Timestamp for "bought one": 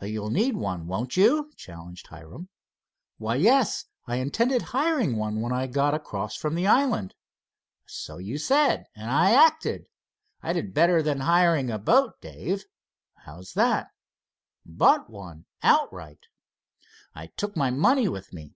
14.64-15.46